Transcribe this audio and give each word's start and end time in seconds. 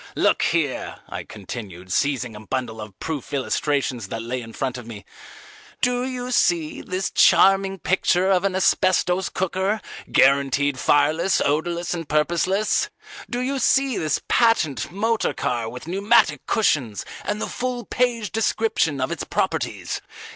Look 0.15 0.41
here," 0.41 0.95
I 1.09 1.23
continued, 1.23 1.93
seizing 1.93 2.35
a 2.35 2.39
bundle 2.39 2.81
of 2.81 2.99
proof 2.99 3.33
illustrations 3.35 4.07
that 4.07 4.23
lay 4.23 4.41
in 4.41 4.51
front 4.51 4.79
of 4.79 4.87
me, 4.87 5.05
"do 5.79 6.03
you 6.05 6.31
see 6.31 6.81
this 6.81 7.11
charming 7.11 7.77
picture 7.77 8.27
of 8.31 8.43
an 8.43 8.55
Asbestos 8.55 9.29
Cooker, 9.29 9.79
guaranteed 10.11 10.79
fireless, 10.79 11.39
odourless, 11.41 11.93
and 11.93 12.09
purposeless? 12.09 12.89
Do 13.29 13.41
you 13.41 13.59
see 13.59 13.95
this 13.95 14.21
patent 14.27 14.91
motor 14.91 15.35
car 15.35 15.69
with 15.69 15.85
pneumatic 15.87 16.47
cushions, 16.47 17.05
and 17.23 17.39
the 17.39 17.45
full 17.45 17.85
page 17.85 18.31
description 18.31 18.99
of 19.01 19.11
its 19.11 19.23
properties? 19.23 20.01